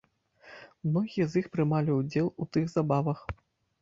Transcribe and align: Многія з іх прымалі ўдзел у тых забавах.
Многія 0.87 1.27
з 1.33 1.43
іх 1.43 1.51
прымалі 1.57 1.91
ўдзел 2.01 2.33
у 2.45 2.51
тых 2.55 2.65
забавах. 2.77 3.19